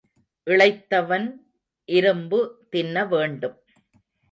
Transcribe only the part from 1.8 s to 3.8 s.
இரும்பு தின்ன வேண்டும்.